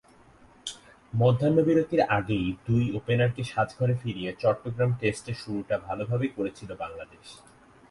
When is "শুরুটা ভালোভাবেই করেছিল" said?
5.35-6.69